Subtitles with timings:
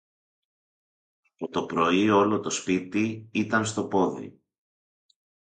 [1.29, 4.41] Από το πρωί όλο το σπίτι ήταν στο πόδι